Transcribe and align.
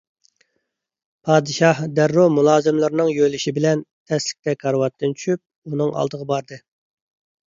پادىشاھ 1.29 1.81
دەررۇ 1.99 2.23
مۇلازىملىرىنىڭ 2.37 3.11
يۆلىشى 3.17 3.53
بىلەن 3.57 3.83
تەسلىكتە 4.13 4.55
كارىۋاتتىن 4.63 5.13
چۈشۈپ 5.21 5.43
ئۇنىڭ 5.75 5.93
ئالدىغا 6.01 6.27
باردى. 6.33 6.59